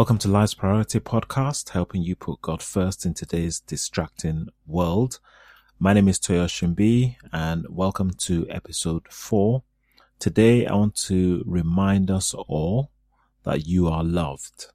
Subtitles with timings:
[0.00, 5.20] Welcome to Life's Priority Podcast, helping you put God first in today's distracting world.
[5.78, 9.62] My name is Toyo Shimbi and welcome to episode four.
[10.18, 12.92] Today I want to remind us all
[13.42, 14.68] that you are loved.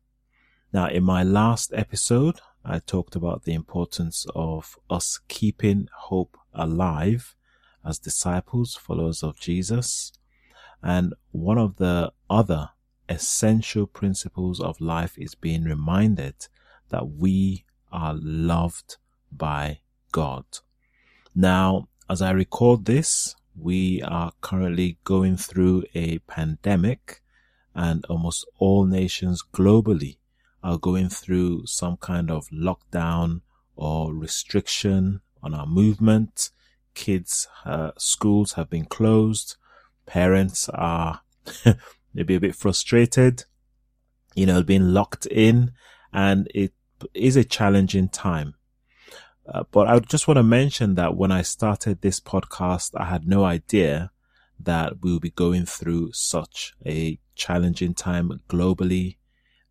[0.71, 7.35] Now, in my last episode, I talked about the importance of us keeping hope alive
[7.83, 10.11] as disciples, followers of Jesus.
[10.83, 12.69] And one of the other
[13.09, 16.47] essential principles of life is being reminded
[16.89, 18.97] that we are loved
[19.31, 19.79] by
[20.11, 20.45] God.
[21.33, 27.21] Now, as I record this, we are currently going through a pandemic
[27.73, 30.17] and almost all nations globally
[30.63, 33.41] are going through some kind of lockdown
[33.75, 36.49] or restriction on our movement.
[36.93, 39.57] Kids, uh, schools have been closed.
[40.05, 41.21] Parents are
[42.15, 43.43] maybe a bit frustrated,
[44.33, 45.73] you know, being locked in
[46.11, 46.73] and it
[47.13, 48.55] is a challenging time.
[49.47, 53.27] Uh, but I just want to mention that when I started this podcast, I had
[53.27, 54.11] no idea
[54.59, 59.17] that we will be going through such a challenging time globally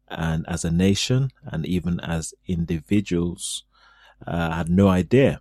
[0.08, 3.64] and as a nation and even as individuals.
[4.24, 5.40] Uh, I had no idea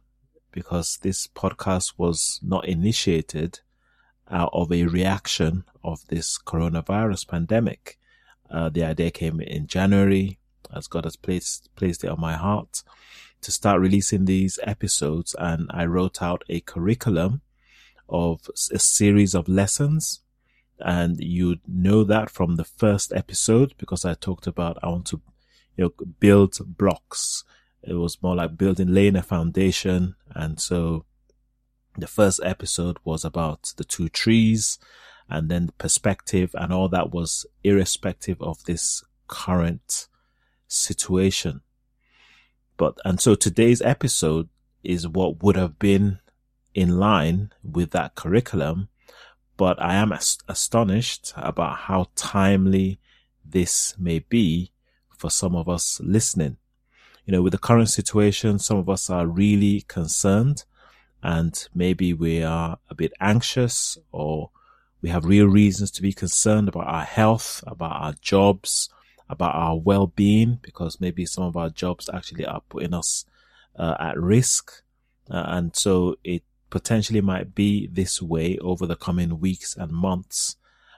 [0.52, 3.60] because this podcast was not initiated
[4.34, 7.98] out of a reaction of this coronavirus pandemic.
[8.50, 10.40] Uh, the idea came in January
[10.76, 12.84] as God has placed, placed it on my heart
[13.42, 15.36] to start releasing these episodes.
[15.38, 17.42] And I wrote out a curriculum
[18.10, 20.22] of a series of lessons.
[20.80, 25.22] And you know that from the first episode because I talked about I want to,
[25.78, 27.44] you know, build blocks.
[27.84, 30.16] It was more like building, laying a foundation.
[30.34, 31.06] And so
[31.98, 34.80] the first episode was about the two trees
[35.30, 40.08] and then the perspective and all that was irrespective of this current
[40.68, 41.62] situation.
[42.78, 44.50] But, and so today's episode
[44.84, 46.20] is what would have been
[46.74, 48.90] in line with that curriculum.
[49.56, 53.00] But I am ast- astonished about how timely
[53.46, 54.72] this may be
[55.16, 56.58] for some of us listening.
[57.26, 60.66] You know, with the current situation, some of us are really concerned
[61.24, 64.52] and maybe we are a bit anxious or
[65.02, 68.90] we have real reasons to be concerned about our health, about our jobs,
[69.30, 73.26] about our well-being, because maybe some of our jobs actually are putting us
[73.78, 74.84] uh, at risk.
[75.32, 80.58] Uh, and so it potentially might be this way over the coming weeks and months.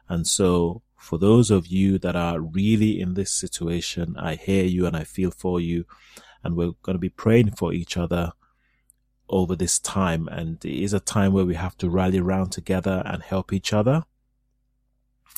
[0.09, 4.87] And so for those of you that are really in this situation, I hear you
[4.87, 5.85] and I feel for you.
[6.43, 8.33] And we're going to be praying for each other
[9.35, 10.27] over this time.
[10.29, 13.73] And it is a time where we have to rally around together and help each
[13.73, 14.05] other.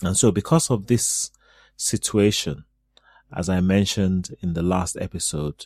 [0.04, 1.32] And so because of this
[1.76, 2.66] situation,
[3.36, 5.66] as I mentioned in the last episode,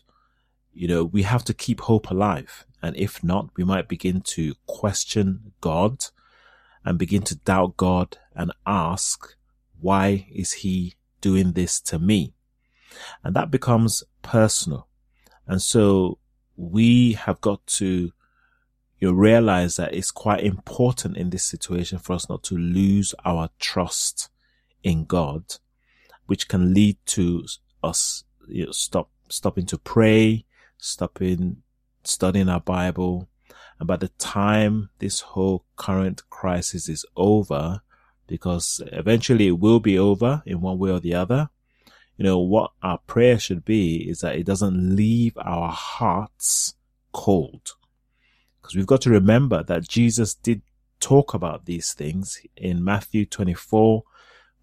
[0.73, 2.65] you know, we have to keep hope alive.
[2.81, 6.05] And if not, we might begin to question God
[6.85, 9.35] and begin to doubt God and ask,
[9.79, 12.33] why is he doing this to me?
[13.23, 14.87] And that becomes personal.
[15.45, 16.17] And so
[16.55, 18.11] we have got to
[19.01, 23.49] you realize that it's quite important in this situation for us not to lose our
[23.59, 24.29] trust
[24.83, 25.43] in God,
[26.27, 27.43] which can lead to
[27.83, 30.45] us you know, stop stopping to pray,
[30.77, 31.63] stopping
[32.03, 33.27] studying our Bible,
[33.79, 37.81] and by the time this whole current crisis is over,
[38.27, 41.49] because eventually it will be over in one way or the other,
[42.17, 46.75] you know, what our prayer should be is that it doesn't leave our hearts
[47.11, 47.73] cold.
[48.61, 50.61] Because we've got to remember that Jesus did
[50.99, 54.03] talk about these things in Matthew 24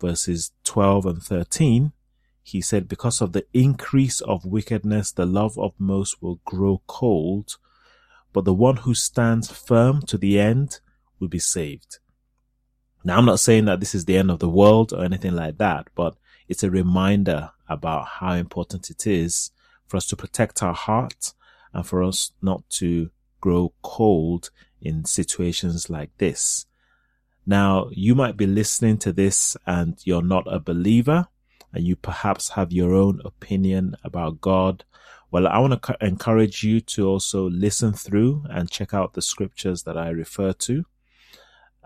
[0.00, 1.92] verses 12 and 13.
[2.42, 7.56] He said, because of the increase of wickedness, the love of most will grow cold,
[8.32, 10.80] but the one who stands firm to the end
[11.18, 11.98] will be saved.
[13.04, 15.59] Now, I'm not saying that this is the end of the world or anything like
[15.59, 16.16] that, but
[16.48, 19.50] it's a reminder about how important it is
[19.86, 21.34] for us to protect our heart
[21.72, 24.50] and for us not to grow cold
[24.80, 26.66] in situations like this.
[27.46, 31.28] Now, you might be listening to this and you're not a believer
[31.72, 34.84] and you perhaps have your own opinion about God.
[35.30, 39.82] Well, I want to encourage you to also listen through and check out the scriptures
[39.84, 40.84] that I refer to.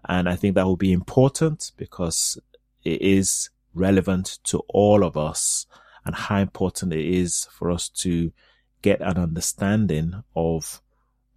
[0.08, 2.38] And I think that will be important because
[2.84, 5.66] it is relevant to all of us
[6.04, 8.32] and how important it is for us to
[8.82, 10.82] get an understanding of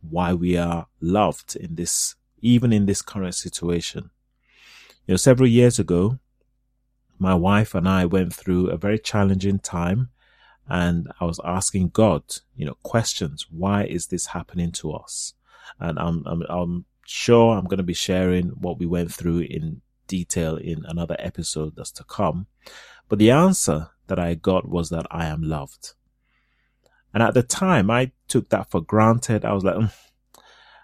[0.10, 4.10] why we are loved in this, even in this current situation.
[5.08, 6.20] You know, several years ago,
[7.18, 10.10] my wife and I went through a very challenging time
[10.68, 12.24] and I was asking God,
[12.56, 13.48] you know, questions.
[13.50, 15.34] Why is this happening to us?
[15.80, 19.82] And I'm, I'm, I'm sure I'm going to be sharing what we went through in
[20.08, 22.48] detail in another episode that's to come.
[23.08, 25.94] But the answer that I got was that I am loved.
[27.16, 29.46] And at the time, I took that for granted.
[29.46, 29.92] I was like, mm.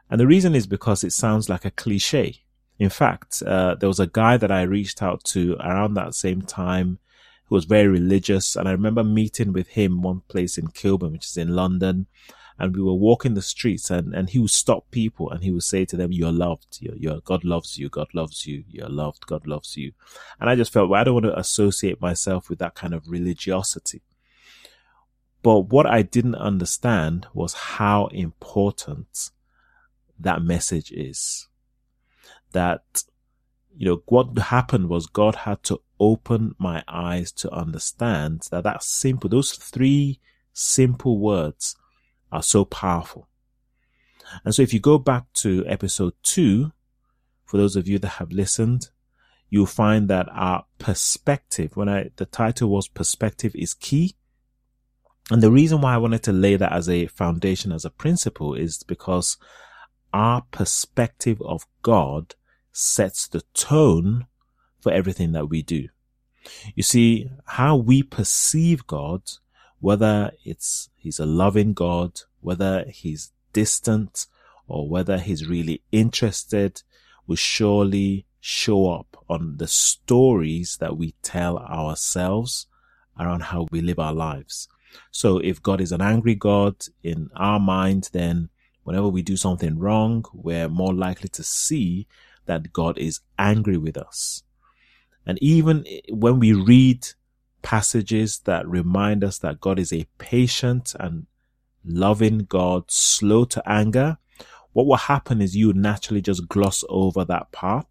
[0.10, 2.38] and the reason is because it sounds like a cliche.
[2.80, 6.42] In fact, uh, there was a guy that I reached out to around that same
[6.42, 7.00] time
[7.48, 8.56] who was very religious.
[8.56, 12.08] And I remember meeting with him one place in Kilburn, which is in London.
[12.58, 15.64] And we were walking the streets and, and he would stop people and he would
[15.64, 16.78] say to them, you're loved.
[16.80, 17.90] You're, you're, God loves you.
[17.90, 18.64] God loves you.
[18.70, 19.28] You're loved.
[19.28, 19.92] God loves you.
[20.40, 23.10] And I just felt, well, I don't want to associate myself with that kind of
[23.10, 24.02] religiosity.
[25.44, 29.32] But what I didn't understand was how important
[30.20, 31.48] that message is.
[32.52, 33.04] That,
[33.76, 38.84] you know, what happened was God had to open my eyes to understand that that
[38.84, 40.20] simple, those three
[40.54, 41.76] simple words
[42.32, 43.28] are so powerful.
[44.44, 46.72] And so if you go back to episode two,
[47.46, 48.90] for those of you that have listened,
[49.50, 54.16] you'll find that our perspective, when I, the title was perspective is key.
[55.30, 58.54] And the reason why I wanted to lay that as a foundation, as a principle
[58.54, 59.38] is because
[60.14, 62.36] our perspective of God
[62.74, 64.26] sets the tone
[64.80, 65.88] for everything that we do.
[66.76, 69.22] You see, how we perceive God,
[69.80, 74.26] whether it's He's a loving God, whether He's distant,
[74.68, 76.82] or whether He's really interested,
[77.28, 82.66] will surely show up on the stories that we tell ourselves
[83.20, 84.68] around how we live our lives.
[85.12, 88.50] So if God is an angry God in our mind, then
[88.84, 92.08] whenever we do something wrong, we're more likely to see
[92.46, 94.44] that God is angry with us.
[95.26, 97.08] And even when we read
[97.62, 101.28] passages that remind us that God is a patient and
[101.86, 104.18] loving God, slow to anger,
[104.74, 107.86] what will happen is you naturally just gloss over that part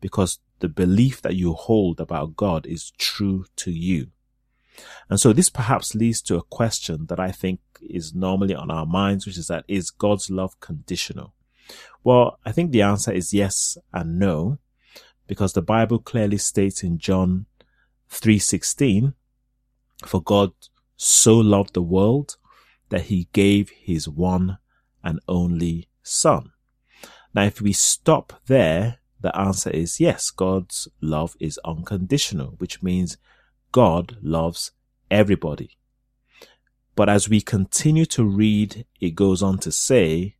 [0.00, 4.08] because the belief that you hold about God is true to you.
[5.08, 8.86] And so this perhaps leads to a question that I think is normally on our
[8.86, 11.34] minds, which is that is God's love conditional?
[12.04, 14.58] Well, I think the answer is yes and no,
[15.26, 17.46] because the Bible clearly states in John
[18.10, 19.14] 3:16,
[20.04, 20.52] for God
[20.96, 22.36] so loved the world
[22.88, 24.58] that he gave his one
[25.02, 26.52] and only son.
[27.34, 33.18] Now, if we stop there, the answer is yes, God's love is unconditional, which means
[33.76, 34.70] God loves
[35.10, 35.76] everybody.
[36.94, 40.36] But as we continue to read, it goes on to say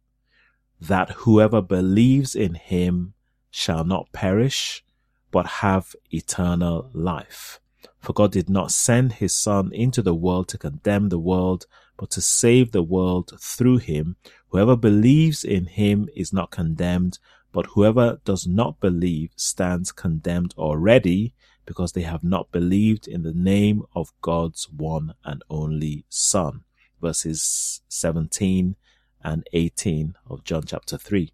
[0.81, 3.13] that whoever believes in him
[3.51, 4.83] shall not perish,
[5.31, 7.61] but have eternal life.
[7.99, 11.67] For God did not send his son into the world to condemn the world,
[11.99, 14.17] but to save the world through him.
[14.49, 17.19] Whoever believes in him is not condemned,
[17.53, 21.35] but whoever does not believe stands condemned already
[21.67, 26.63] because they have not believed in the name of God's one and only Son.
[27.03, 28.77] Verses 17
[29.23, 31.33] and 18 of John chapter 3.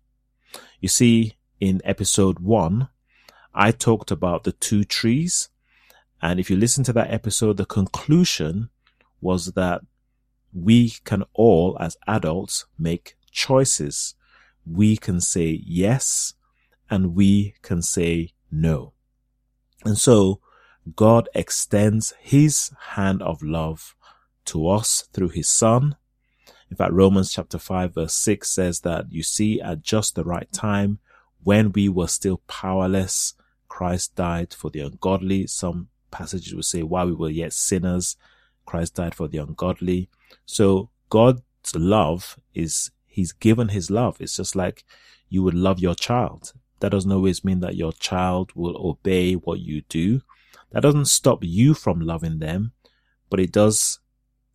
[0.81, 2.89] You see, in episode 1,
[3.55, 5.51] I talked about the two trees.
[6.21, 8.71] And if you listen to that episode, the conclusion
[9.21, 9.83] was that
[10.53, 14.15] we can all, as adults, make choices.
[14.67, 16.35] We can say yes
[16.91, 18.92] and we can say no.
[19.85, 20.41] And so
[20.97, 23.95] God extends his hand of love
[24.47, 25.97] to us through his son.
[26.71, 30.51] In fact, Romans chapter 5 verse 6 says that you see at just the right
[30.53, 30.99] time
[31.45, 33.35] when we were still powerless,
[33.69, 35.47] Christ died for the ungodly.
[35.47, 38.17] Some passages will say while we were yet sinners,
[38.65, 40.09] Christ died for the ungodly.
[40.47, 41.43] So God's
[41.75, 44.21] love is he's given his love.
[44.21, 44.85] It's just like
[45.29, 46.53] you would love your child.
[46.83, 50.23] That doesn't always mean that your child will obey what you do.
[50.73, 52.73] That doesn't stop you from loving them,
[53.31, 54.01] but it does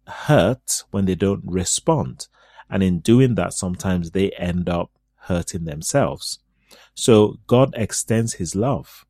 [0.06, 2.28] hurt when they don't respond.
[2.70, 4.92] And in doing that, sometimes they end up
[5.28, 6.40] hurting themselves.
[6.94, 9.06] So God extends his love.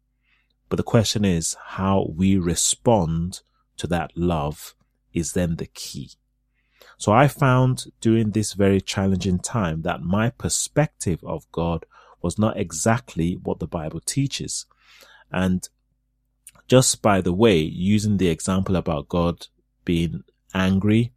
[0.69, 3.41] But the question is how we respond
[3.77, 4.75] to that love
[5.11, 6.11] is then the key.
[6.99, 11.87] So I found during this very challenging time that my perspective of God
[12.21, 14.65] was not exactly what the Bible teaches.
[15.31, 15.67] And
[16.67, 19.47] just by the way, using the example about God
[19.85, 21.13] being angry,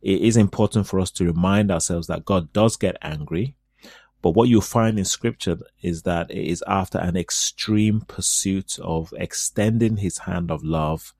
[0.00, 3.56] it is important for us to remind ourselves that God does get angry.
[4.20, 9.14] But what you find in scripture is that it is after an extreme pursuit of
[9.16, 11.14] extending his hand of love.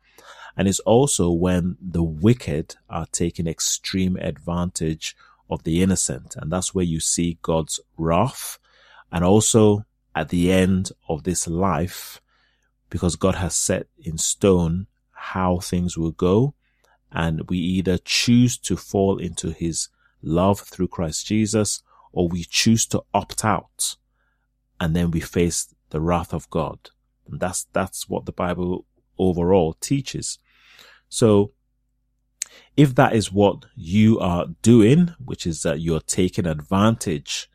[0.56, 5.16] And it's also when the wicked are taking extreme advantage
[5.48, 6.34] of the innocent.
[6.36, 8.58] And that's where you see God's wrath.
[9.10, 9.84] And also
[10.14, 12.20] at the end of this life,
[12.90, 16.54] because God has set in stone how things will go.
[17.10, 19.88] And we either choose to fall into his
[20.22, 23.96] love through Christ Jesus or we choose to opt out
[24.80, 26.90] and then we face the wrath of God.
[27.26, 28.86] And that's, that's what the Bible
[29.18, 30.38] overall teaches.
[31.08, 31.52] So
[32.76, 37.48] if that is what you are doing, which is that you're taking advantage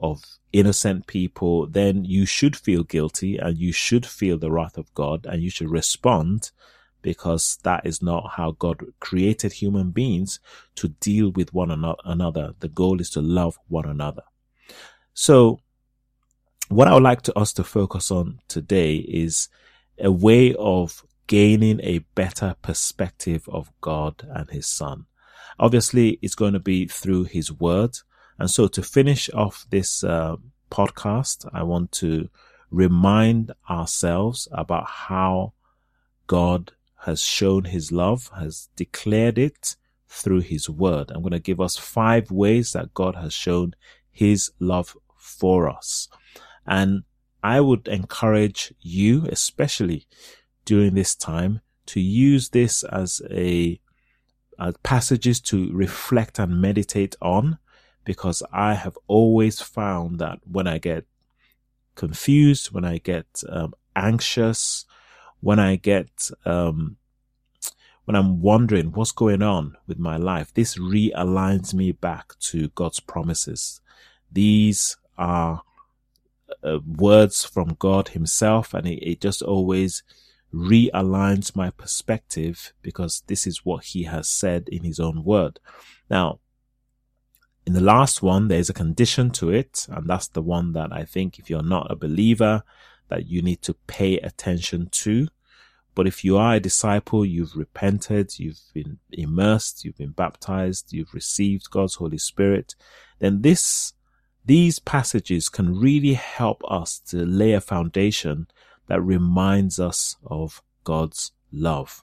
[0.00, 4.92] of innocent people, then you should feel guilty and you should feel the wrath of
[4.94, 6.50] God and you should respond
[7.02, 10.40] because that is not how God created human beings
[10.76, 11.70] to deal with one
[12.04, 12.54] another.
[12.60, 14.22] The goal is to love one another.
[15.14, 15.60] So
[16.68, 19.48] what I would like to us to focus on today is
[19.98, 25.06] a way of gaining a better perspective of God and his son.
[25.58, 27.96] Obviously, it's going to be through his word.
[28.40, 30.36] And so to finish off this uh,
[30.70, 32.30] podcast, I want to
[32.70, 35.52] remind ourselves about how
[36.26, 36.72] God
[37.04, 39.76] has shown his love, has declared it
[40.08, 41.10] through his word.
[41.10, 43.74] I'm going to give us five ways that God has shown
[44.10, 46.08] his love for us.
[46.66, 47.02] And
[47.42, 50.06] I would encourage you, especially
[50.64, 53.80] during this time, to use this as a
[54.58, 57.58] as passages to reflect and meditate on
[58.10, 61.04] because I have always found that when I get
[61.94, 64.84] confused, when I get um, anxious,
[65.38, 66.96] when I get, um,
[68.06, 72.98] when I'm wondering what's going on with my life, this realigns me back to God's
[72.98, 73.80] promises.
[74.32, 75.62] These are
[76.64, 80.02] uh, words from God Himself, and it, it just always
[80.52, 85.60] realigns my perspective because this is what He has said in His own word.
[86.10, 86.40] Now,
[87.70, 91.04] in the last one, there's a condition to it, and that's the one that I
[91.04, 92.64] think if you're not a believer,
[93.10, 95.28] that you need to pay attention to.
[95.94, 101.14] But if you are a disciple, you've repented, you've been immersed, you've been baptized, you've
[101.14, 102.74] received God's Holy Spirit,
[103.20, 103.92] then this,
[104.44, 108.48] these passages can really help us to lay a foundation
[108.88, 112.02] that reminds us of God's love.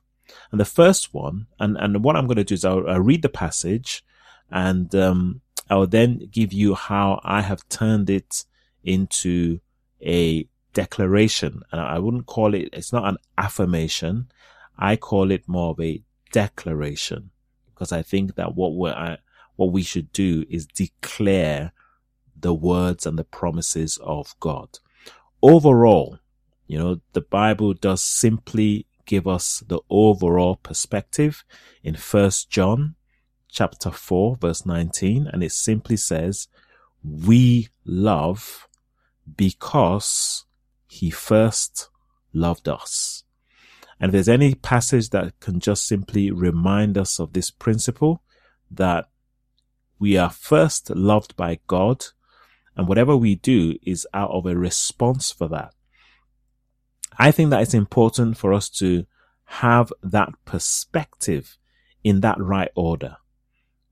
[0.50, 3.22] And the first one, and, and what I'm going to do is I'll, I'll read
[3.22, 4.06] the passage
[4.50, 8.46] and, um, I will then give you how I have turned it
[8.84, 9.60] into
[10.02, 11.62] a declaration.
[11.72, 14.28] And I wouldn't call it, it's not an affirmation.
[14.78, 17.32] I call it more of a declaration
[17.68, 19.18] because I think that what we're, uh,
[19.56, 21.74] what we should do is declare
[22.40, 24.80] the words and the promises of God.
[25.42, 26.20] Overall,
[26.68, 31.44] you know, the Bible does simply give us the overall perspective
[31.82, 32.96] in first John
[33.50, 36.48] chapter 4 verse 19 and it simply says,
[37.04, 38.68] we love
[39.36, 40.46] because
[40.88, 41.90] he first
[42.34, 43.24] loved us.
[44.00, 48.22] And if there's any passage that can just simply remind us of this principle
[48.70, 49.10] that
[50.00, 52.06] we are first loved by God
[52.76, 55.74] and whatever we do is out of a response for that.
[57.18, 59.06] I think that it's important for us to
[59.46, 61.58] have that perspective
[62.04, 63.18] in that right order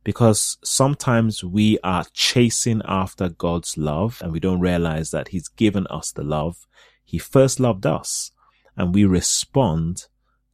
[0.06, 5.88] because sometimes we are chasing after God's love and we don't realize that he's given
[5.88, 6.68] us the love.
[7.04, 8.32] He first loved us
[8.78, 10.06] and we respond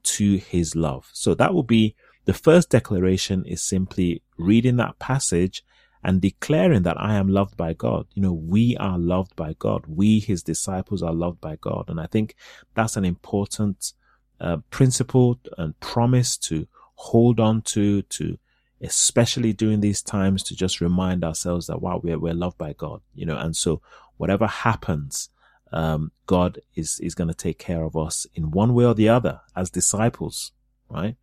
[0.04, 1.10] to his love.
[1.12, 5.66] So that will be the first declaration is simply reading that passage
[6.02, 8.08] and declaring that I am loved by God.
[8.14, 9.84] You know, we are loved by God.
[9.86, 11.90] We, his disciples, are loved by God.
[11.90, 12.36] And I think
[12.74, 13.92] that's an important
[14.40, 18.38] uh, principle and promise to hold on to, to
[18.82, 23.02] especially during these times to just remind ourselves that wow, we're, we're loved by God,
[23.14, 23.82] you know, and so
[24.18, 25.30] whatever happens,
[25.72, 29.10] um, God is, is going to take care of us in one way or the
[29.10, 30.52] other as disciples,
[30.90, 31.16] right?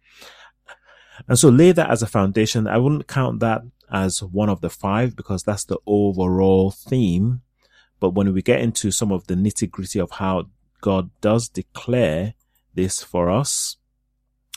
[1.26, 2.68] And so lay that as a foundation.
[2.68, 7.42] I wouldn't count that as one of the five because that's the overall theme.
[8.00, 10.48] But when we get into some of the nitty gritty of how
[10.80, 12.34] God does declare
[12.74, 13.76] this for us,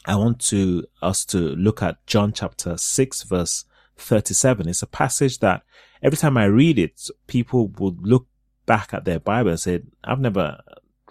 [0.05, 3.65] I want to us to look at John chapter 6 verse
[3.97, 4.67] 37.
[4.67, 5.63] It's a passage that
[6.01, 8.27] every time I read it, people would look
[8.65, 10.59] back at their Bible and say, I've never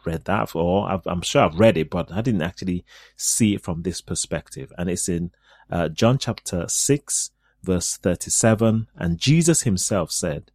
[0.07, 2.85] read that or i am sure I've read it, but I didn't actually
[3.17, 4.73] see it from this perspective.
[4.79, 5.31] And it's in
[5.71, 7.31] uh, John chapter 6
[7.63, 8.89] verse 37.
[8.97, 10.51] And Jesus himself said,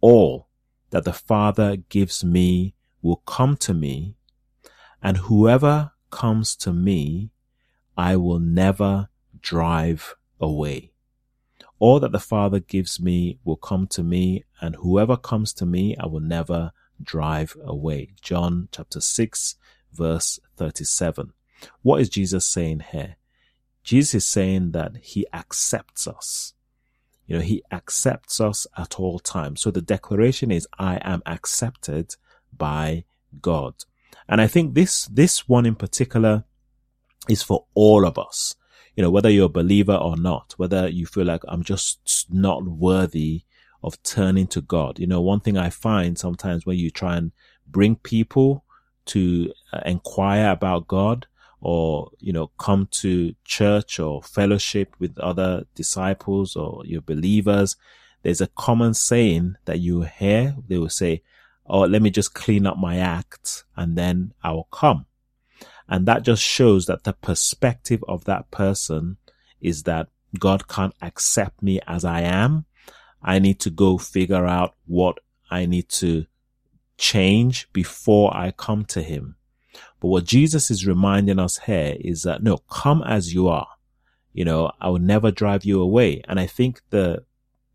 [0.00, 0.48] all
[0.90, 4.16] that the Father gives me will come to me
[5.02, 7.30] and whoever comes to me,
[8.00, 9.10] I will never
[9.42, 10.92] drive away.
[11.78, 15.94] All that the Father gives me will come to me, and whoever comes to me,
[16.00, 18.14] I will never drive away.
[18.22, 19.56] John chapter 6,
[19.92, 21.34] verse 37.
[21.82, 23.16] What is Jesus saying here?
[23.84, 26.54] Jesus is saying that he accepts us.
[27.26, 29.60] You know, he accepts us at all times.
[29.60, 32.16] So the declaration is, I am accepted
[32.56, 33.04] by
[33.42, 33.74] God.
[34.26, 36.44] And I think this, this one in particular
[37.28, 38.54] is for all of us.
[38.96, 42.64] You know, whether you're a believer or not, whether you feel like I'm just not
[42.64, 43.42] worthy
[43.82, 44.98] of turning to God.
[44.98, 47.32] You know, one thing I find sometimes when you try and
[47.66, 48.64] bring people
[49.06, 51.26] to uh, inquire about God
[51.60, 57.76] or, you know, come to church or fellowship with other disciples or your believers,
[58.22, 60.56] there's a common saying that you hear.
[60.68, 61.22] They will say,
[61.66, 65.06] Oh, let me just clean up my act and then I will come.
[65.90, 69.16] And that just shows that the perspective of that person
[69.60, 72.64] is that God can't accept me as I am.
[73.20, 75.18] I need to go figure out what
[75.50, 76.26] I need to
[76.96, 79.34] change before I come to him.
[79.98, 83.68] But what Jesus is reminding us here is that no, come as you are.
[84.32, 86.22] You know, I will never drive you away.
[86.28, 87.24] And I think the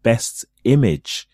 [0.04, 1.28] best image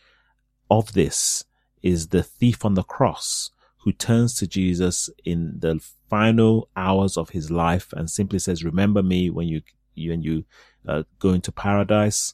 [0.70, 1.44] of this
[1.84, 3.52] is the thief on the cross
[3.84, 9.02] who turns to Jesus in the final hours of his life and simply says, remember
[9.02, 9.62] me when you,
[9.96, 10.46] when you
[10.88, 12.34] uh, go into paradise.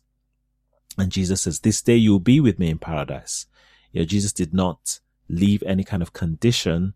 [0.98, 3.46] And Jesus says, this day you will be with me in paradise.
[3.92, 5.00] You know, Jesus did not
[5.30, 6.96] leave any kind of condition.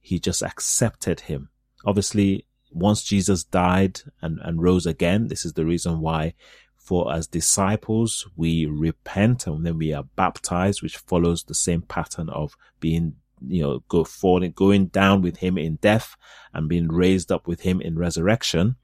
[0.00, 1.50] He just accepted him.
[1.84, 6.34] Obviously, once Jesus died and, and rose again, this is the reason why
[6.86, 12.28] for as disciples, we repent and then we are baptized, which follows the same pattern
[12.28, 16.16] of being you know, go falling, going down with him in death
[16.52, 18.76] and being raised up with him in resurrection.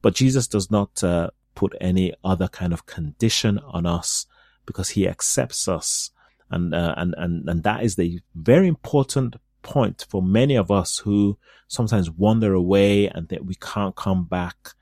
[0.00, 4.26] But Jesus does not uh, put any other kind of condition on us
[4.66, 6.10] because he accepts us.
[6.50, 10.98] And, uh, and, and, and that is the very important point for many of us
[10.98, 11.38] who
[11.68, 14.74] sometimes wander away and that we can't come back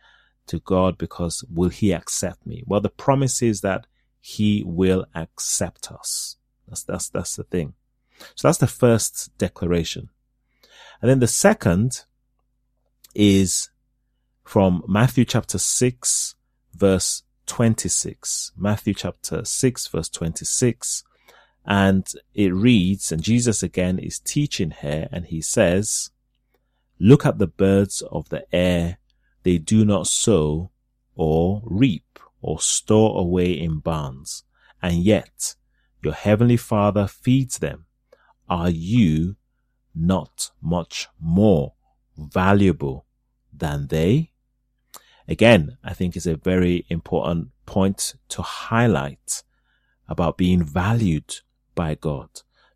[0.46, 2.64] to God because will he accept me?
[2.66, 3.87] Well, the promise is that
[4.20, 6.37] he will accept us.
[6.66, 7.74] That's, that's, that's the thing.
[8.35, 10.11] So that's the first declaration.
[11.00, 12.04] And then the second
[13.14, 13.70] is
[14.44, 16.35] from Matthew chapter 6
[16.74, 18.52] verse 26.
[18.56, 21.04] Matthew chapter 6 verse 26.
[21.66, 26.11] And it reads, and Jesus again is teaching here and he says,
[26.98, 28.98] look at the birds of the air.
[29.42, 30.70] They do not sow
[31.14, 34.44] or reap or store away in barns.
[34.83, 35.54] And yet
[36.02, 37.87] your heavenly father feeds them
[38.50, 39.36] are you
[39.94, 41.74] not much more
[42.18, 43.06] valuable
[43.52, 44.32] than they?
[45.28, 49.44] Again, I think is a very important point to highlight
[50.08, 51.36] about being valued
[51.76, 52.28] by God.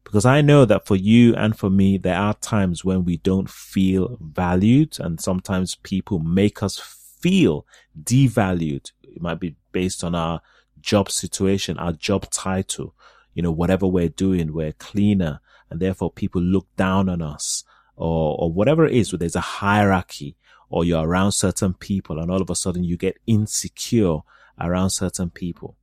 [0.05, 3.51] Because I know that for you and for me, there are times when we don't
[3.51, 7.67] feel valued and sometimes people make us feel
[8.01, 8.93] devalued.
[9.03, 10.41] It might be based on our
[10.81, 12.95] job situation, our job title,
[13.33, 17.65] you know, whatever we're doing, we're cleaner, and therefore people look down on us
[17.97, 20.37] or, or whatever it is, where there's a hierarchy
[20.69, 24.19] or you're around certain people and all of a sudden you get insecure
[24.61, 25.77] around certain people.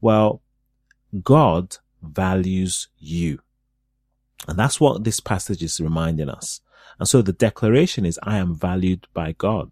[0.00, 0.42] Well,
[1.22, 3.40] God values you.
[4.46, 6.60] And that's what this passage is reminding us.
[6.98, 9.70] And so the declaration is, I am valued by God.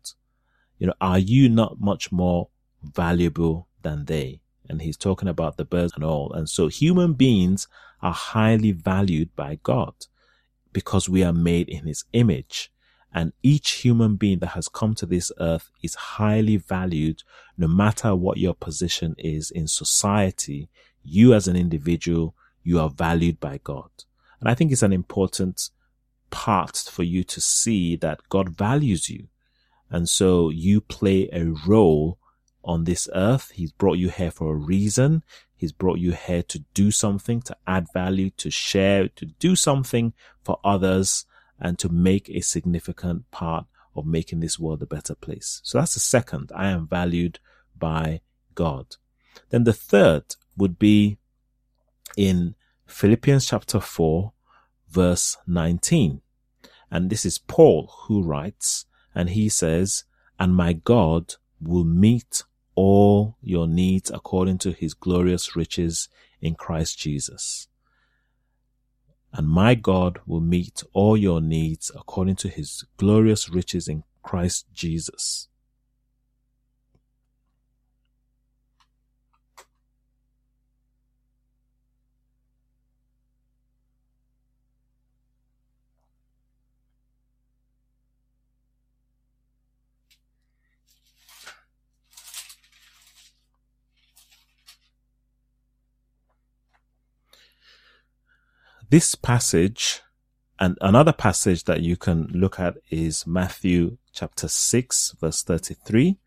[0.78, 2.48] You know, are you not much more
[2.82, 4.40] valuable than they?
[4.68, 6.32] and he's talking about the birds and all.
[6.32, 7.68] And so human beings
[8.04, 9.94] are highly valued by God
[10.74, 12.70] because we are made in his image.
[13.12, 17.22] And each human being that has come to this earth is highly valued
[17.56, 20.68] no matter what your position is in society.
[21.02, 23.90] You as an individual, you are valued by God.
[24.38, 25.70] And I think it's an important
[26.30, 29.28] part for you to see that God values you.
[29.88, 32.18] And so you play a role
[32.64, 33.52] on this earth.
[33.54, 35.22] He's brought you here for a reason.
[35.56, 40.12] He's brought you here to do something, to add value, to share, to do something
[40.42, 41.26] for others
[41.58, 45.60] and to make a significant part of making this world a better place.
[45.62, 46.50] So that's the second.
[46.54, 47.38] I am valued
[47.78, 48.20] by
[48.54, 48.96] God.
[49.50, 51.18] Then the third would be
[52.16, 52.54] in
[52.86, 54.32] Philippians chapter 4
[54.90, 56.20] verse 19.
[56.90, 60.04] And this is Paul who writes and he says,
[60.38, 66.08] and my God will meet all your needs according to his glorious riches
[66.40, 67.68] in Christ Jesus.
[69.32, 74.66] And my God will meet all your needs according to his glorious riches in Christ
[74.72, 75.48] Jesus.
[98.90, 100.02] This passage
[100.58, 106.18] and another passage that you can look at is Matthew chapter 6 verse 33.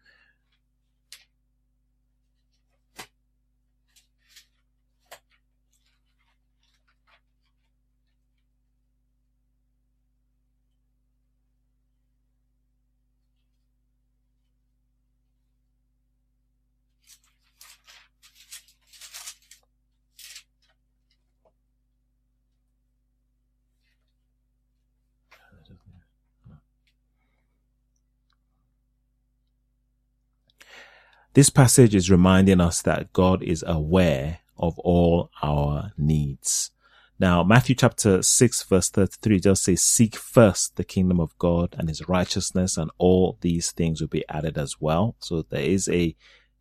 [31.37, 36.71] This passage is reminding us that God is aware of all our needs.
[37.19, 41.89] Now, Matthew chapter 6 verse 33 just says, seek first the kingdom of God and
[41.89, 45.15] his righteousness and all these things will be added as well.
[45.19, 46.15] So there is a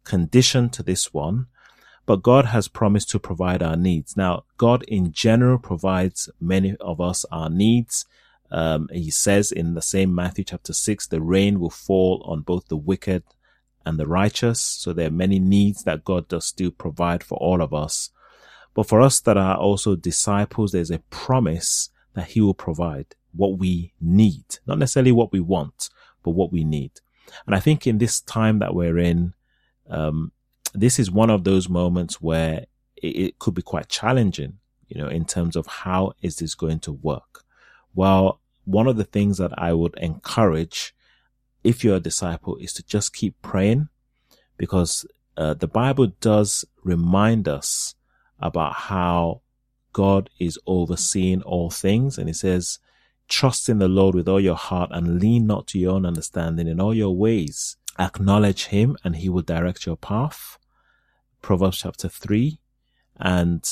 [0.04, 1.46] condition to this one,
[2.04, 4.14] but God has promised to provide our needs.
[4.14, 8.04] Now, God in general provides many of us our needs.
[8.50, 12.68] Um, he says in the same Matthew chapter 6, the rain will fall on both
[12.68, 13.22] the wicked
[13.86, 14.60] and the righteous.
[14.60, 18.10] So there are many needs that God does still provide for all of us.
[18.74, 23.58] But for us that are also disciples, there's a promise that he will provide what
[23.58, 25.88] we need, not necessarily what we want,
[26.22, 26.90] but what we need.
[27.46, 29.34] And I think in this time that we're in,
[29.88, 30.32] um,
[30.74, 35.08] this is one of those moments where it, it could be quite challenging, you know,
[35.08, 37.44] in terms of how is this going to work?
[37.94, 40.94] Well, one of the things that I would encourage
[41.66, 43.88] if you're a disciple is to just keep praying
[44.56, 45.04] because
[45.36, 47.94] uh, the Bible does remind us
[48.38, 49.42] about how
[49.92, 52.18] God is overseeing all things.
[52.18, 52.78] And it says,
[53.28, 56.68] trust in the Lord with all your heart and lean not to your own understanding
[56.68, 57.76] in all your ways.
[57.98, 60.58] Acknowledge him and he will direct your path.
[61.42, 62.60] Proverbs chapter three.
[63.18, 63.66] And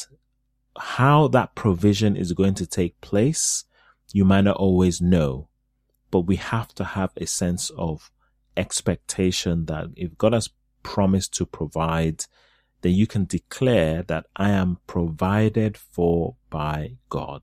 [0.76, 3.64] how that provision is going to take place,
[4.12, 5.48] you might not always know
[6.14, 8.12] but we have to have a sense of
[8.56, 10.48] expectation that if God has
[10.84, 12.26] promised to provide,
[12.82, 17.42] then you can declare that I am provided for by God.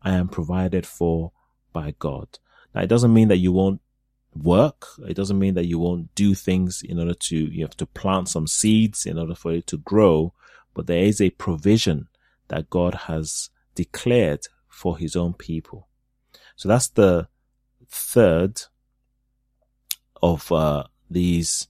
[0.00, 1.32] I am provided for
[1.74, 2.38] by God.
[2.74, 3.82] Now, it doesn't mean that you won't
[4.34, 4.86] work.
[5.06, 8.30] It doesn't mean that you won't do things in order to, you have to plant
[8.30, 10.32] some seeds in order for it to grow,
[10.72, 12.08] but there is a provision
[12.48, 15.88] that God has declared for his own people.
[16.56, 17.28] So that's the
[17.88, 18.62] third
[20.22, 21.68] of uh, these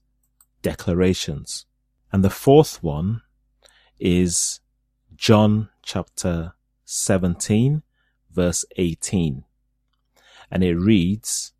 [0.62, 1.66] declarations.
[2.12, 3.22] And the fourth one
[3.98, 4.60] is
[5.14, 6.54] John chapter
[6.84, 7.82] 17,
[8.30, 9.44] verse 18.
[10.50, 11.52] And it reads,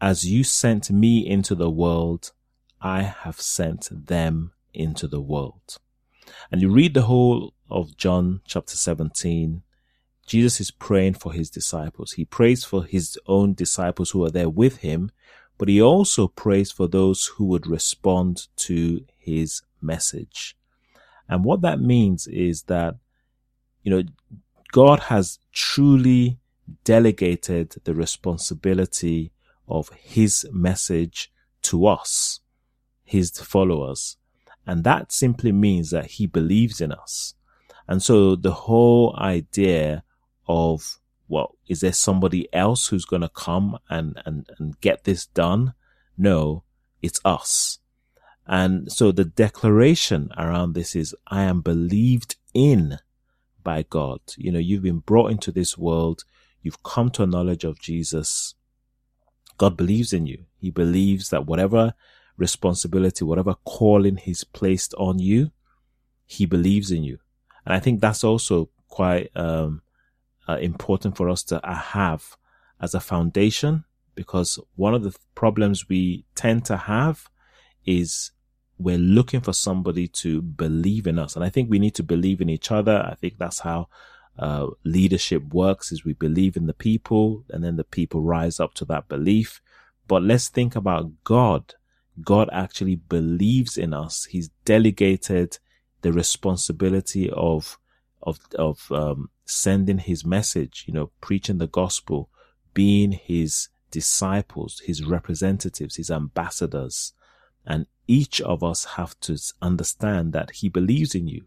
[0.00, 2.32] As you sent me into the world,
[2.80, 5.78] I have sent them into the world.
[6.50, 9.62] And you read the whole of John chapter 17
[10.30, 12.12] Jesus is praying for his disciples.
[12.12, 15.10] He prays for his own disciples who are there with him,
[15.58, 20.56] but he also prays for those who would respond to his message.
[21.28, 22.94] And what that means is that,
[23.82, 24.04] you know,
[24.70, 26.38] God has truly
[26.84, 29.32] delegated the responsibility
[29.66, 32.38] of his message to us,
[33.02, 34.16] his followers.
[34.64, 37.34] And that simply means that he believes in us.
[37.88, 40.04] And so the whole idea
[40.50, 45.26] of well, is there somebody else who's going to come and, and, and get this
[45.26, 45.74] done?
[46.18, 46.64] No,
[47.02, 47.78] it's us.
[48.48, 52.98] And so the declaration around this is, I am believed in
[53.62, 54.18] by God.
[54.36, 56.24] You know, you've been brought into this world.
[56.62, 58.56] You've come to a knowledge of Jesus.
[59.56, 60.46] God believes in you.
[60.58, 61.94] He believes that whatever
[62.36, 65.52] responsibility, whatever calling he's placed on you,
[66.26, 67.18] he believes in you.
[67.64, 69.82] And I think that's also quite, um,
[70.50, 72.36] uh, important for us to uh, have
[72.80, 73.84] as a foundation
[74.14, 77.28] because one of the problems we tend to have
[77.84, 78.32] is
[78.78, 81.36] we're looking for somebody to believe in us.
[81.36, 83.06] And I think we need to believe in each other.
[83.10, 83.88] I think that's how
[84.38, 88.74] uh, leadership works is we believe in the people and then the people rise up
[88.74, 89.60] to that belief.
[90.08, 91.74] But let's think about God.
[92.22, 94.24] God actually believes in us.
[94.24, 95.58] He's delegated
[96.02, 97.78] the responsibility of
[98.22, 102.30] of of um, sending his message, you know, preaching the gospel,
[102.74, 107.12] being his disciples, his representatives, his ambassadors.
[107.66, 111.46] And each of us have to understand that he believes in you.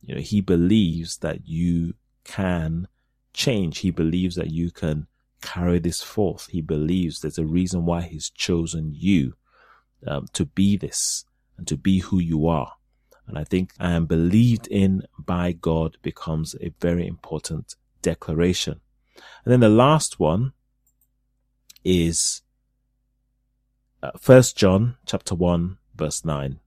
[0.00, 2.88] You know, he believes that you can
[3.32, 3.78] change.
[3.78, 5.06] He believes that you can
[5.40, 6.48] carry this forth.
[6.48, 9.34] He believes there's a reason why he's chosen you
[10.06, 11.24] um, to be this
[11.56, 12.72] and to be who you are.
[13.26, 18.80] And I think I am believed in by God becomes a very important declaration.
[19.44, 20.52] And then the last one
[21.84, 22.42] is
[24.02, 26.58] uh, First John chapter 1 verse 9.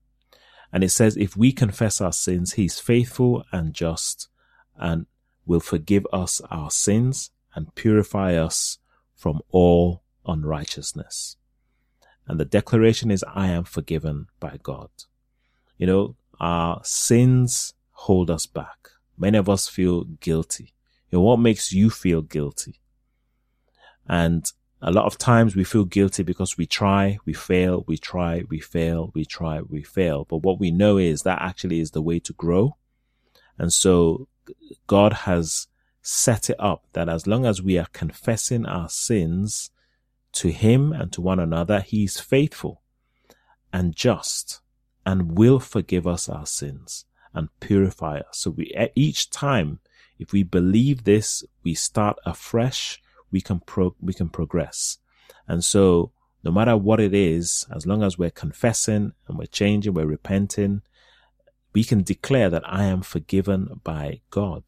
[0.72, 4.28] And it says, if we confess our sins, he's faithful and just
[4.78, 5.06] and
[5.46, 8.78] will forgive us our sins and purify us
[9.16, 11.38] from all unrighteousness.
[12.28, 14.90] And the declaration is, I am forgiven by God.
[15.78, 18.90] You know, our sins hold us back.
[19.18, 20.74] Many of us feel guilty.
[21.10, 22.82] You know, what makes you feel guilty?
[24.08, 24.46] And
[24.82, 28.60] a lot of times we feel guilty because we try, we fail, we try, we
[28.60, 30.26] fail, we try, we fail.
[30.26, 32.78] But what we know is that actually is the way to grow.
[33.58, 34.28] And so
[34.88, 35.68] God has
[36.02, 39.72] set it up that as long as we are confessing our sins
[40.34, 42.84] to Him and to one another, He is faithful
[43.74, 44.62] and just
[45.06, 48.40] and will forgive us our sins and purify us.
[48.40, 49.80] So we, each time,
[50.18, 54.98] if we believe this, we start afresh, we can pro, we can progress.
[55.48, 56.12] And so
[56.44, 60.82] no matter what it is, as long as we're confessing and we're changing, we're repenting,
[61.74, 64.64] we can declare that I am forgiven by God.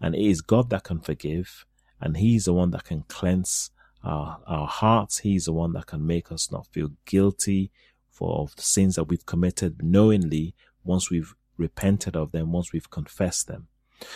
[0.00, 1.66] And it is God that can forgive,
[2.00, 3.70] and He's the one that can cleanse
[4.04, 5.18] our, our hearts.
[5.18, 7.72] He's the one that can make us not feel guilty
[8.18, 10.54] for the sins that we've committed knowingly
[10.84, 13.68] once we've repented of them, once we've confessed them.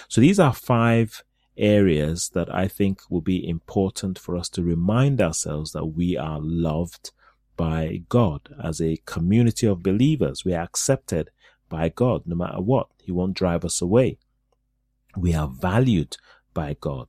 [0.09, 1.23] So these are five
[1.57, 6.41] areas that I think will be important for us to remind ourselves that we are
[6.41, 7.13] loved
[7.57, 10.45] by God as a community of believers.
[10.45, 11.31] We are accepted
[11.69, 12.89] by God no matter what.
[13.03, 14.19] He won't drive us away.
[15.17, 16.17] We are valued
[16.55, 17.09] by God.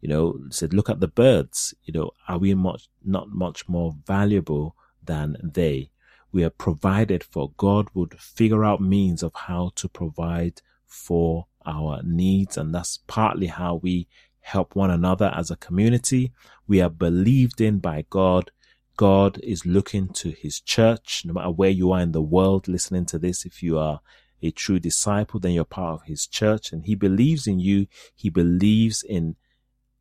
[0.00, 1.74] You know, said, look at the birds.
[1.84, 4.74] You know, are we much, not much more valuable
[5.04, 5.90] than they?
[6.32, 7.52] We are provided for.
[7.56, 12.56] God would figure out means of how to provide for our needs.
[12.56, 14.08] And that's partly how we
[14.40, 16.32] help one another as a community.
[16.66, 18.50] We are believed in by God.
[18.96, 23.06] God is looking to his church, no matter where you are in the world listening
[23.06, 23.46] to this.
[23.46, 24.00] If you are
[24.42, 27.86] a true disciple, then you're part of his church and he believes in you.
[28.14, 29.36] He believes in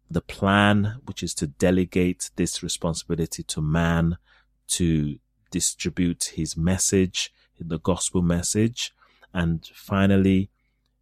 [0.09, 4.17] the plan, which is to delegate this responsibility to man
[4.69, 8.93] to distribute his message, the gospel message.
[9.33, 10.49] And finally,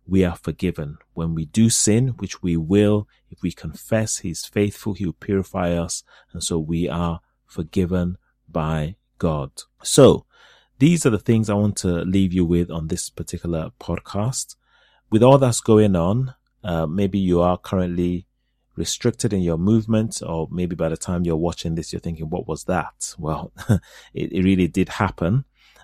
[0.05, 0.97] we are forgiven.
[1.13, 5.73] When we do sin, which we will, if we confess he's faithful, he will purify
[5.73, 6.03] us.
[6.31, 9.51] And so we are forgiven by God.
[9.83, 10.25] So
[10.79, 14.55] these are the things I want to leave you with on this particular podcast.
[15.10, 18.26] With all that's going on, uh, maybe you are currently
[18.77, 22.47] restricted in your movement, or maybe by the time you're watching this, you're thinking, what
[22.47, 23.15] was that?
[23.19, 23.51] Well,
[24.13, 25.43] it, it, really did happen.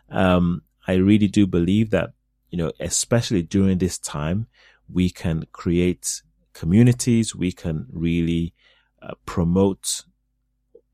[0.10, 2.12] Um, I really do believe that,
[2.50, 4.48] you know, especially during this time,
[4.88, 6.22] we can create
[6.54, 7.36] communities.
[7.36, 8.54] We can really
[9.02, 10.04] uh, promote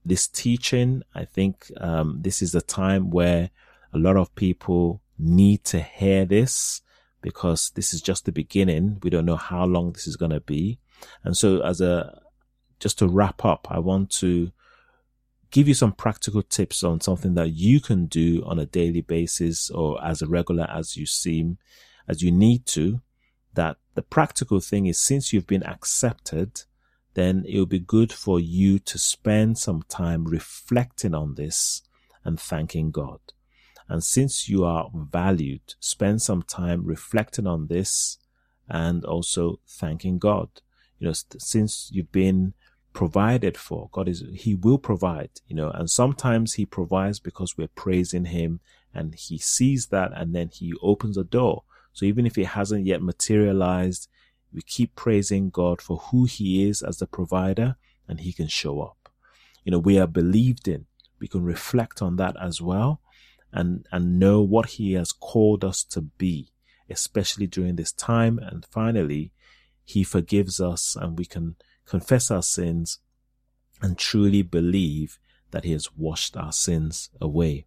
[0.06, 1.04] this teaching.
[1.14, 3.50] I think, um, this is a time where
[3.94, 6.82] a lot of people need to hear this
[7.22, 9.00] because this is just the beginning.
[9.04, 10.80] We don't know how long this is going to be.
[11.24, 12.22] And so as a,
[12.80, 14.52] just to wrap up, I want to
[15.52, 19.70] give you some practical tips on something that you can do on a daily basis
[19.70, 21.58] or as regular as you seem,
[22.08, 23.02] as you need to.
[23.54, 26.64] That the practical thing is since you've been accepted,
[27.16, 31.82] then it will be good for you to spend some time reflecting on this
[32.24, 33.20] and thanking God.
[33.88, 38.20] And since you are valued, spend some time reflecting on this
[38.70, 40.50] and also thanking God
[41.00, 42.54] you know, since you've been
[42.94, 47.68] provided for, God is, He will provide, you know, and sometimes He provides because we're
[47.68, 48.60] praising Him
[48.94, 51.64] and He sees that and then He opens a door.
[51.94, 54.08] So even if it hasn't yet materialized,
[54.54, 58.82] we keep praising God for who He is as the provider and He can show
[58.82, 59.10] up.
[59.64, 60.86] You know, we are believed in.
[61.20, 63.02] We can reflect on that as well
[63.52, 66.52] and, and know what He has called us to be,
[66.90, 68.40] especially during this time.
[68.40, 69.32] And finally,
[69.90, 73.00] he forgives us and we can confess our sins
[73.82, 75.18] and truly believe
[75.50, 77.66] that He has washed our sins away.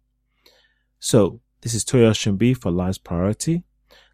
[0.99, 3.63] So, this is Toyo Shimbi for Life's Priority.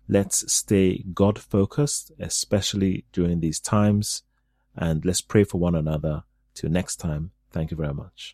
[0.07, 4.23] Let's stay God focused, especially during these times,
[4.75, 6.23] and let's pray for one another.
[6.55, 8.33] Till next time, thank you very much.